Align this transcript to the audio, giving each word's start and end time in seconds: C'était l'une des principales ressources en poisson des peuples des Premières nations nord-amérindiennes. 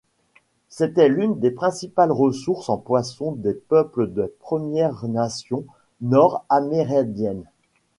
C'était 0.67 1.09
l'une 1.09 1.37
des 1.39 1.51
principales 1.51 2.11
ressources 2.11 2.69
en 2.69 2.77
poisson 2.79 3.33
des 3.33 3.53
peuples 3.53 4.09
des 4.11 4.33
Premières 4.39 5.07
nations 5.07 5.63
nord-amérindiennes. 6.01 7.45